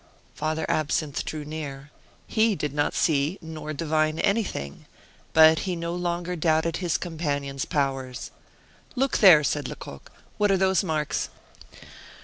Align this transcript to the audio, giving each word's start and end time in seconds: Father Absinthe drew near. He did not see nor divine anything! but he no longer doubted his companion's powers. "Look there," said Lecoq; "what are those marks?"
Father 0.33 0.65
Absinthe 0.67 1.23
drew 1.23 1.45
near. 1.45 1.91
He 2.25 2.55
did 2.55 2.73
not 2.73 2.95
see 2.95 3.37
nor 3.39 3.71
divine 3.71 4.17
anything! 4.17 4.87
but 5.31 5.59
he 5.69 5.75
no 5.75 5.93
longer 5.93 6.35
doubted 6.35 6.77
his 6.77 6.97
companion's 6.97 7.65
powers. 7.65 8.31
"Look 8.95 9.19
there," 9.19 9.43
said 9.43 9.67
Lecoq; 9.67 10.11
"what 10.39 10.49
are 10.49 10.57
those 10.57 10.83
marks?" 10.83 11.29